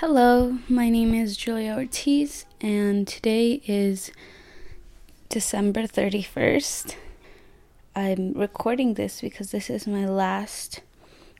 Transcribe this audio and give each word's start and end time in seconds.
Hello, 0.00 0.58
my 0.68 0.90
name 0.90 1.12
is 1.12 1.36
Julia 1.36 1.74
Ortiz, 1.74 2.46
and 2.60 3.04
today 3.04 3.60
is 3.66 4.12
December 5.28 5.88
31st. 5.88 6.94
I'm 7.96 8.32
recording 8.34 8.94
this 8.94 9.20
because 9.20 9.50
this 9.50 9.68
is 9.68 9.88
my 9.88 10.06
last 10.06 10.82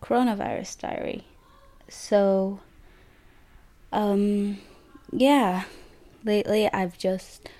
coronavirus 0.00 0.78
diary. 0.78 1.26
So, 1.90 2.60
um, 3.92 4.56
yeah, 5.12 5.64
lately 6.24 6.66
I've 6.72 6.96
just 6.96 7.50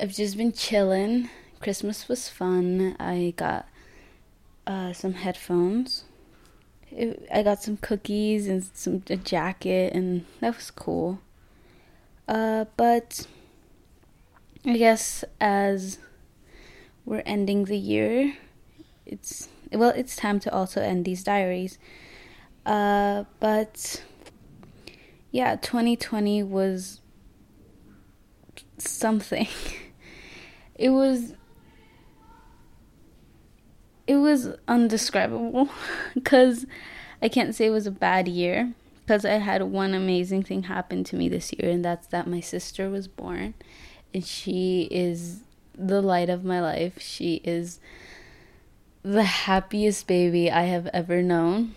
I've 0.00 0.14
just 0.14 0.36
been 0.36 0.50
chilling. 0.50 1.30
Christmas 1.60 2.08
was 2.08 2.28
fun. 2.28 2.96
I 2.98 3.34
got 3.36 3.68
uh, 4.66 4.92
some 4.94 5.12
headphones 5.12 6.06
it, 6.90 7.28
I 7.32 7.42
got 7.42 7.62
some 7.62 7.76
cookies 7.76 8.46
and 8.48 8.64
some 8.74 9.02
a 9.10 9.16
jacket, 9.16 9.92
and 9.92 10.26
that 10.40 10.56
was 10.56 10.70
cool. 10.70 11.20
Uh, 12.28 12.66
but 12.76 13.26
I 14.64 14.76
guess 14.76 15.24
as 15.40 15.98
we're 17.04 17.22
ending 17.26 17.64
the 17.64 17.78
year, 17.78 18.36
it's 19.06 19.48
well, 19.72 19.90
it's 19.90 20.16
time 20.16 20.40
to 20.40 20.52
also 20.52 20.80
end 20.80 21.04
these 21.04 21.24
diaries. 21.24 21.78
Uh, 22.66 23.24
but 23.38 24.02
yeah, 25.30 25.56
2020 25.56 26.42
was 26.42 27.00
something. 28.78 29.48
it 30.74 30.90
was 30.90 31.34
it 34.10 34.16
was 34.16 34.48
undescribable 34.66 35.68
because 36.14 36.66
I 37.22 37.28
can't 37.28 37.54
say 37.54 37.66
it 37.66 37.70
was 37.70 37.86
a 37.86 37.92
bad 37.92 38.26
year 38.26 38.72
because 39.02 39.24
I 39.24 39.34
had 39.34 39.62
one 39.62 39.94
amazing 39.94 40.42
thing 40.42 40.64
happen 40.64 41.04
to 41.04 41.16
me 41.16 41.28
this 41.28 41.52
year, 41.52 41.70
and 41.70 41.84
that's 41.84 42.08
that 42.08 42.26
my 42.26 42.40
sister 42.40 42.90
was 42.90 43.06
born, 43.06 43.54
and 44.12 44.26
she 44.26 44.88
is 44.90 45.42
the 45.78 46.02
light 46.02 46.28
of 46.28 46.44
my 46.44 46.60
life. 46.60 47.00
She 47.00 47.40
is 47.44 47.78
the 49.04 49.22
happiest 49.22 50.08
baby 50.08 50.50
I 50.50 50.62
have 50.62 50.88
ever 50.88 51.22
known. 51.22 51.76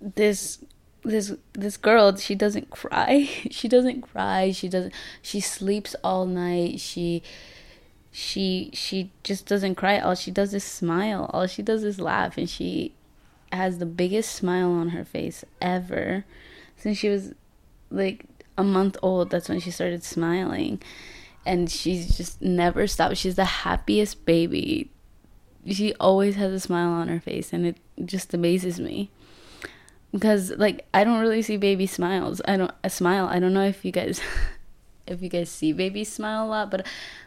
This 0.00 0.64
this 1.02 1.34
this 1.52 1.76
girl, 1.76 2.16
she 2.16 2.34
doesn't 2.34 2.70
cry. 2.80 3.28
she 3.50 3.68
doesn't 3.68 4.00
cry. 4.00 4.50
She 4.50 4.70
doesn't 4.70 4.94
she 5.20 5.40
sleeps 5.40 5.94
all 6.02 6.24
night. 6.24 6.80
She 6.80 7.22
she 8.18 8.70
she 8.72 9.10
just 9.24 9.44
doesn't 9.44 9.74
cry. 9.74 9.98
All 9.98 10.14
she 10.14 10.30
does 10.30 10.54
is 10.54 10.64
smile. 10.64 11.28
All 11.34 11.46
she 11.46 11.60
does 11.60 11.84
is 11.84 12.00
laugh. 12.00 12.38
And 12.38 12.48
she 12.48 12.94
has 13.52 13.76
the 13.76 13.84
biggest 13.84 14.34
smile 14.34 14.70
on 14.70 14.88
her 14.88 15.04
face 15.04 15.44
ever 15.60 16.24
since 16.78 16.96
she 16.96 17.10
was 17.10 17.34
like 17.90 18.24
a 18.56 18.64
month 18.64 18.96
old. 19.02 19.28
That's 19.28 19.50
when 19.50 19.60
she 19.60 19.70
started 19.70 20.02
smiling. 20.02 20.80
And 21.44 21.70
she's 21.70 22.16
just 22.16 22.40
never 22.40 22.86
stopped. 22.86 23.18
She's 23.18 23.34
the 23.34 23.44
happiest 23.44 24.24
baby. 24.24 24.90
She 25.66 25.92
always 26.00 26.36
has 26.36 26.54
a 26.54 26.60
smile 26.60 26.88
on 26.88 27.08
her 27.08 27.20
face 27.20 27.52
and 27.52 27.66
it 27.66 27.76
just 28.02 28.32
amazes 28.32 28.80
me. 28.80 29.10
Because 30.10 30.52
like 30.52 30.86
i 30.94 31.04
don't 31.04 31.20
really 31.20 31.42
see 31.42 31.58
baby 31.58 31.86
smiles. 31.86 32.40
I 32.48 32.56
don't 32.56 32.72
a 32.82 32.88
smile. 32.88 33.26
I 33.26 33.40
don't 33.40 33.52
know 33.52 33.66
if 33.66 33.84
you 33.84 33.92
guys 33.92 34.22
if 35.06 35.20
you 35.20 35.28
guys 35.28 35.50
see 35.50 35.74
babies 35.74 36.10
smile 36.10 36.46
a 36.46 36.48
lot 36.48 36.68
but 36.70 36.84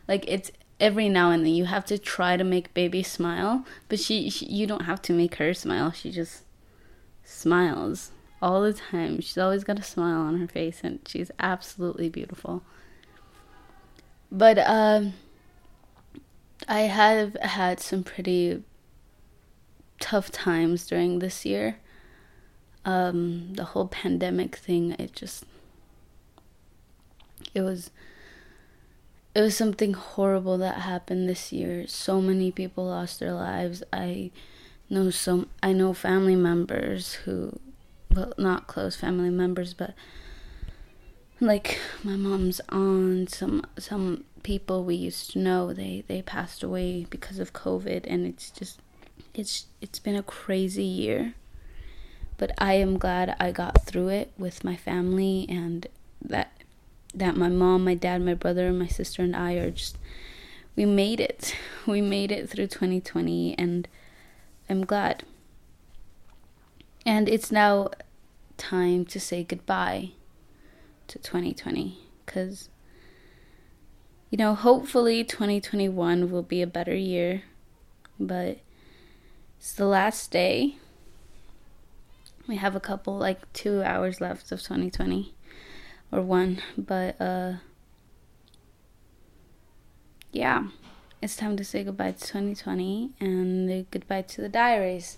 like 0.07 0.25
it's 0.27 0.51
every 0.79 1.09
now 1.09 1.31
and 1.31 1.45
then 1.45 1.53
you 1.53 1.65
have 1.65 1.85
to 1.85 1.97
try 1.97 2.37
to 2.37 2.43
make 2.43 2.73
baby 2.73 3.03
smile 3.03 3.65
but 3.87 3.99
she, 3.99 4.29
she, 4.29 4.45
you 4.45 4.65
don't 4.65 4.83
have 4.85 5.01
to 5.01 5.13
make 5.13 5.35
her 5.35 5.53
smile 5.53 5.91
she 5.91 6.11
just 6.11 6.43
smiles 7.23 8.11
all 8.41 8.61
the 8.61 8.73
time. 8.73 9.21
She's 9.21 9.37
always 9.37 9.63
got 9.63 9.79
a 9.79 9.83
smile 9.83 10.21
on 10.21 10.37
her 10.39 10.47
face 10.47 10.81
and 10.83 10.99
she's 11.07 11.31
absolutely 11.39 12.09
beautiful. 12.09 12.63
But 14.31 14.59
um 14.59 15.13
i 16.67 16.81
have 16.81 17.35
had 17.41 17.79
some 17.79 18.03
pretty 18.03 18.61
tough 19.99 20.31
times 20.31 20.85
during 20.87 21.19
this 21.19 21.45
year. 21.45 21.77
Um 22.85 23.53
the 23.53 23.65
whole 23.65 23.87
pandemic 23.87 24.55
thing 24.55 24.95
it 24.99 25.13
just 25.13 25.45
it 27.53 27.61
was 27.61 27.91
it 29.35 29.41
was 29.41 29.55
something 29.55 29.93
horrible 29.93 30.57
that 30.57 30.79
happened 30.81 31.29
this 31.29 31.51
year. 31.51 31.85
So 31.87 32.21
many 32.21 32.51
people 32.51 32.85
lost 32.85 33.19
their 33.19 33.33
lives. 33.33 33.83
I 33.93 34.31
know 34.89 35.09
some 35.11 35.47
I 35.61 35.71
know 35.71 35.93
family 35.93 36.35
members 36.35 37.13
who 37.13 37.59
well 38.13 38.33
not 38.37 38.65
close 38.65 38.95
family 38.95 39.29
members 39.29 39.75
but 39.75 39.93
like 41.39 41.79
my 42.03 42.15
mom's 42.15 42.59
aunt, 42.69 43.29
some 43.29 43.65
some 43.77 44.25
people 44.43 44.83
we 44.83 44.95
used 44.95 45.31
to 45.31 45.39
know, 45.39 45.73
they 45.73 46.03
they 46.07 46.21
passed 46.21 46.63
away 46.63 47.05
because 47.09 47.39
of 47.39 47.53
COVID 47.53 48.05
and 48.07 48.25
it's 48.25 48.49
just 48.49 48.81
it's 49.33 49.67
it's 49.79 49.99
been 49.99 50.15
a 50.15 50.23
crazy 50.23 50.83
year. 50.83 51.33
But 52.37 52.51
I 52.57 52.73
am 52.73 52.97
glad 52.97 53.35
I 53.39 53.51
got 53.51 53.85
through 53.85 54.09
it 54.09 54.31
with 54.37 54.63
my 54.63 54.75
family 54.75 55.45
and 55.49 55.87
that 57.19 57.37
my 57.37 57.49
mom, 57.49 57.85
my 57.85 57.95
dad, 57.95 58.21
my 58.21 58.33
brother, 58.33 58.71
my 58.71 58.87
sister, 58.87 59.21
and 59.21 59.35
I 59.35 59.53
are 59.53 59.71
just, 59.71 59.97
we 60.75 60.85
made 60.85 61.19
it. 61.19 61.55
We 61.87 62.01
made 62.01 62.31
it 62.31 62.47
through 62.47 62.67
2020, 62.67 63.55
and 63.57 63.87
I'm 64.69 64.85
glad. 64.85 65.23
And 67.03 67.27
it's 67.27 67.51
now 67.51 67.89
time 68.57 69.05
to 69.05 69.19
say 69.19 69.43
goodbye 69.43 70.11
to 71.07 71.17
2020 71.17 71.97
because, 72.23 72.69
you 74.29 74.37
know, 74.37 74.53
hopefully 74.53 75.23
2021 75.23 76.29
will 76.29 76.43
be 76.43 76.61
a 76.61 76.67
better 76.67 76.95
year, 76.95 77.43
but 78.19 78.59
it's 79.57 79.73
the 79.73 79.87
last 79.87 80.29
day. 80.29 80.75
We 82.47 82.57
have 82.57 82.75
a 82.75 82.79
couple, 82.79 83.17
like 83.17 83.51
two 83.53 83.81
hours 83.81 84.21
left 84.21 84.51
of 84.51 84.61
2020 84.61 85.33
or 86.11 86.21
one, 86.21 86.61
but 86.77 87.19
uh 87.21 87.53
yeah, 90.31 90.67
it's 91.21 91.35
time 91.35 91.57
to 91.57 91.63
say 91.63 91.83
goodbye 91.83 92.11
to 92.11 92.19
2020 92.19 93.11
and 93.19 93.89
goodbye 93.91 94.21
to 94.21 94.41
the 94.41 94.49
diaries. 94.49 95.17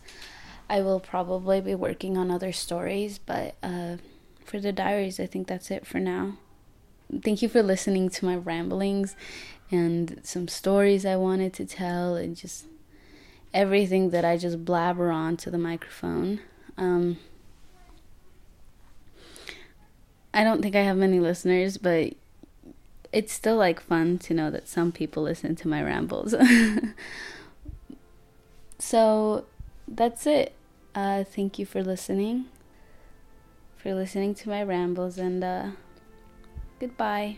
I 0.70 0.82
will 0.82 1.02
probably 1.02 1.60
be 1.60 1.76
working 1.76 2.18
on 2.18 2.32
other 2.32 2.54
stories, 2.54 3.20
but 3.20 3.56
uh, 3.62 3.98
for 4.46 4.60
the 4.60 4.72
diaries, 4.72 5.20
I 5.20 5.26
think 5.26 5.48
that's 5.48 5.70
it 5.70 5.86
for 5.86 6.00
now. 6.00 6.38
Thank 7.24 7.42
you 7.42 7.50
for 7.50 7.62
listening 7.62 8.10
to 8.10 8.26
my 8.26 8.38
ramblings 8.38 9.18
and 9.70 10.22
some 10.24 10.48
stories 10.48 11.06
I 11.06 11.18
wanted 11.18 11.54
to 11.56 11.66
tell 11.66 12.16
and 12.16 12.38
just 12.38 12.68
everything 13.54 14.12
that 14.12 14.24
I 14.24 14.38
just 14.38 14.64
blabber 14.64 15.12
on 15.12 15.36
to 15.38 15.52
the 15.52 15.58
microphone. 15.58 16.40
Um, 16.78 17.18
I 20.34 20.44
don't 20.44 20.62
think 20.62 20.76
I 20.76 20.82
have 20.82 20.98
many 20.98 21.20
listeners, 21.20 21.78
but 21.78 22.14
it's 23.12 23.34
still 23.34 23.58
like 23.58 23.82
fun 23.82 24.18
to 24.20 24.34
know 24.34 24.50
that 24.52 24.68
some 24.68 24.92
people 24.92 25.24
listen 25.24 25.56
to 25.58 25.68
my 25.68 25.84
rambles. 25.84 26.34
so 28.80 29.46
that's 29.88 30.26
it. 30.26 30.54
Uh, 30.96 31.24
thank 31.24 31.60
you 31.60 31.66
for 31.66 31.84
listening, 31.84 32.46
for 33.78 33.94
listening 33.94 34.36
to 34.36 34.50
my 34.50 34.64
rambles, 34.64 35.18
and 35.18 35.44
uh, 35.44 35.68
goodbye. 36.80 37.38